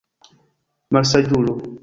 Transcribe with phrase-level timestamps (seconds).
[0.97, 1.57] Malsaĝulo!